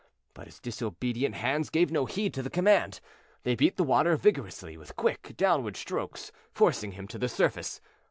But 0.33 0.47
his 0.47 0.59
disobedient 0.59 1.35
hands 1.35 1.69
gave 1.69 1.91
no 1.91 2.07
heed 2.07 2.33
to 2.33 2.41
the 2.41 2.49
command. 2.49 2.99
They 3.43 3.53
beat 3.53 3.77
the 3.77 3.83
water 3.83 4.15
vigorously 4.15 4.75
with 4.75 4.95
quick, 4.95 5.37
downward 5.37 5.77
strokes, 5.77 6.31
forcing 6.51 6.93
him 6.93 7.07
to 7.09 7.19
the 7.19 7.29
surface. 7.29 7.79